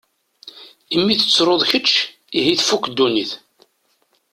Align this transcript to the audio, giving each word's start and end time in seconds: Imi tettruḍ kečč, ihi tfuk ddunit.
Imi 0.95 1.15
tettruḍ 1.19 1.61
kečč, 1.69 1.89
ihi 2.39 2.53
tfuk 2.59 2.83
ddunit. 2.91 3.31